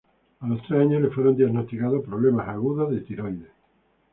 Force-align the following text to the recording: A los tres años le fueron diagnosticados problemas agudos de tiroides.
A 0.39 0.47
los 0.47 0.63
tres 0.63 0.79
años 0.81 0.99
le 0.99 1.11
fueron 1.11 1.35
diagnosticados 1.37 2.03
problemas 2.03 2.49
agudos 2.49 2.89
de 2.89 3.01
tiroides. 3.01 3.51